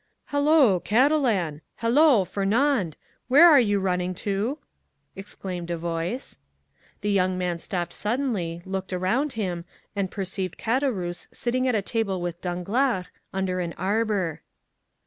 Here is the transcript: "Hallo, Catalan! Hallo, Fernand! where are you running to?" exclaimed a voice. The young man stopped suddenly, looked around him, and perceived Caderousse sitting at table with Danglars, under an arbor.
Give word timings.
"Hallo, 0.29 0.79
Catalan! 0.79 1.61
Hallo, 1.75 2.25
Fernand! 2.25 2.97
where 3.27 3.47
are 3.47 3.59
you 3.59 3.79
running 3.79 4.15
to?" 4.15 4.57
exclaimed 5.15 5.69
a 5.69 5.77
voice. 5.77 6.39
The 7.01 7.11
young 7.11 7.37
man 7.37 7.59
stopped 7.59 7.93
suddenly, 7.93 8.63
looked 8.65 8.93
around 8.93 9.33
him, 9.33 9.63
and 9.95 10.09
perceived 10.09 10.57
Caderousse 10.57 11.27
sitting 11.31 11.67
at 11.67 11.85
table 11.85 12.19
with 12.19 12.41
Danglars, 12.41 13.05
under 13.31 13.59
an 13.59 13.73
arbor. 13.73 14.41